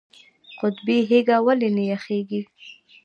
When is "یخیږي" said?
1.91-2.41